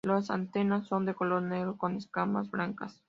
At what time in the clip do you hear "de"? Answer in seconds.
1.05-1.13